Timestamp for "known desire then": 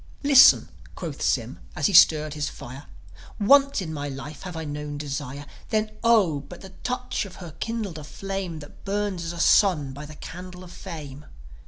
4.65-5.91